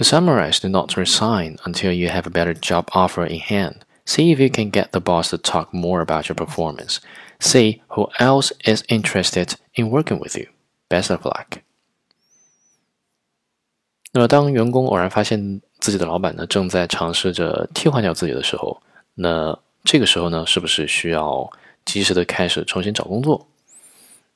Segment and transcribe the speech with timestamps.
[0.00, 3.76] To summarize, do not resign until you have a better job offer in hand.
[4.04, 6.98] See if you can get the boss to talk more about your performance.
[7.40, 10.48] See who else is interested in working with you.
[10.88, 11.60] Best of luck.
[14.12, 18.80] 那么，当员工偶然发现自己的老板呢正在尝试着替换掉自己的时候，
[19.14, 21.50] 那这个时候呢，是不是需要
[21.84, 23.48] 及时的开始重新找工作？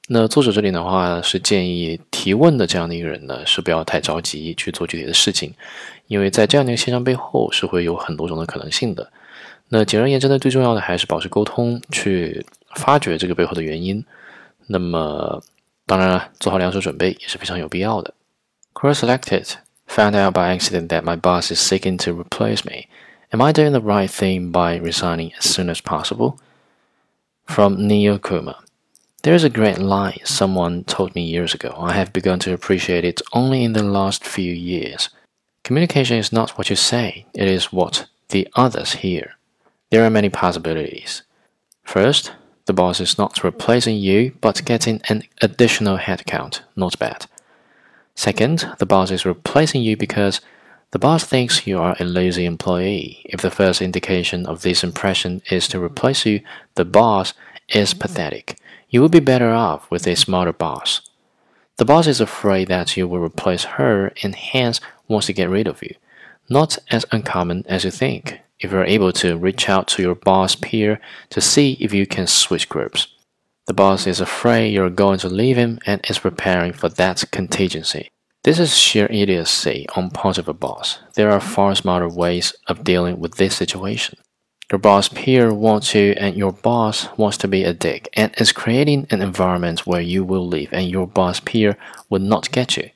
[0.09, 5.54] 那作者这里的话是建议 提问的这样的一个人呢，是不要太着急去做具体的事情，
[6.08, 9.12] 因为在这样的一个现象背后是会有很多种的可能性的。
[9.70, 12.44] 那简而言之呢，最重要的还是保持沟通，去
[12.78, 14.04] 发掘这个背后的原因。
[14.66, 15.40] 那么，
[15.86, 18.12] 当然了，做好两手准备也是非常有必要的。
[18.74, 19.46] Cross selected.
[19.90, 22.88] Found out by accident that my boss is seeking to replace me.
[23.30, 26.38] Am I doing the right thing by resigning as soon as possible?
[27.46, 28.56] From Neil Kuma.
[29.26, 31.74] There is a great line someone told me years ago.
[31.80, 35.10] I have begun to appreciate it only in the last few years.
[35.64, 39.34] Communication is not what you say, it is what the others hear.
[39.90, 41.24] There are many possibilities.
[41.84, 42.34] First,
[42.68, 46.60] the boss is not replacing you but getting an additional headcount.
[46.76, 47.26] Not bad.
[48.14, 50.40] Second, the boss is replacing you because
[50.92, 53.26] the boss thinks you are a lazy employee.
[53.26, 56.42] If the first indication of this impression is to replace you,
[56.76, 57.34] the boss
[57.70, 58.60] is pathetic.
[58.90, 61.02] You would be better off with a smarter boss.
[61.78, 65.68] The boss is afraid that you will replace her and hence wants to get rid
[65.68, 65.96] of you.
[66.50, 70.56] Not as uncommon as you think if you're able to reach out to your boss
[70.56, 73.08] peer to see if you can switch groups.
[73.66, 78.10] The boss is afraid you're going to leave him and is preparing for that contingency.
[78.44, 81.00] This is sheer idiocy on part of a boss.
[81.16, 84.20] There are far smarter ways of dealing with this situation.
[84.72, 88.52] Your boss peer wants you and your boss wants to be a dick and is
[88.52, 91.78] creating an environment where you will leave and your boss peer
[92.10, 92.90] will not get you.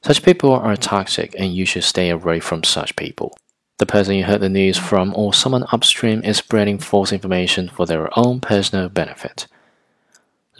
[0.00, 3.36] Such people are toxic and you should stay away from such people.
[3.78, 7.84] The person you heard the news from or someone upstream is spreading false information for
[7.84, 9.48] their own personal benefit.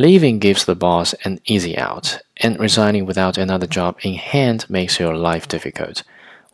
[0.01, 5.01] Leaving gives the boss an easy out, and resigning without another job in hand makes
[5.01, 6.05] your life difficult.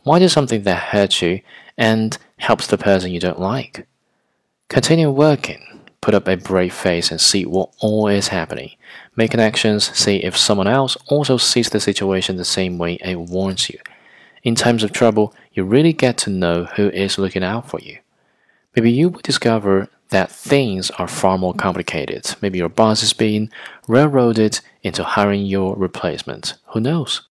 [0.01, 1.41] Why do something that hurts you
[1.77, 3.87] and helps the person you don't like?
[4.67, 5.63] Continue working,
[6.01, 8.71] put up a brave face and see what all is happening.
[9.15, 13.69] Make connections, see if someone else also sees the situation the same way and warns
[13.69, 13.77] you.
[14.41, 17.99] In times of trouble, you really get to know who is looking out for you.
[18.75, 22.35] Maybe you will discover that things are far more complicated.
[22.41, 23.51] Maybe your boss is being
[23.87, 26.55] railroaded into hiring your replacement.
[26.73, 27.21] Who knows?